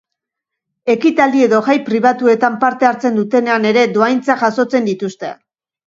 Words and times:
Ekitaldi 0.93 1.43
edo 1.49 1.59
jai 1.67 1.75
pribatuetan 1.91 2.57
parte 2.65 2.91
hartzen 2.91 3.23
dutenean 3.23 3.71
ere 3.75 3.87
dohaintzak 4.01 4.47
jasotzen 4.49 4.93
dituzte. 4.95 5.37